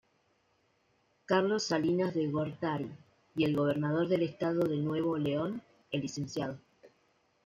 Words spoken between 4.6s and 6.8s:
de Nuevo León, el Lic.